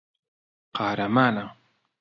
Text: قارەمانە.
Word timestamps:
قارەمانە. 0.77 1.45